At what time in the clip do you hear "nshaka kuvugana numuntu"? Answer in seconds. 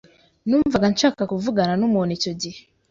0.93-2.11